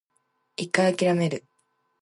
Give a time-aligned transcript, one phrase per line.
[0.57, 1.43] 一回諦める